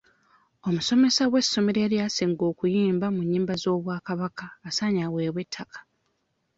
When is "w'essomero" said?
1.31-1.79